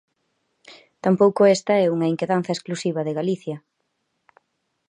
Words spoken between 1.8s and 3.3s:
é unha inquedanza exclusiva de